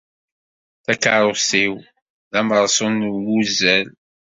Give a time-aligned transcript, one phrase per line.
[0.85, 1.73] Takeṛṛust-iw
[2.31, 3.87] d ameṛsul n wuzzal.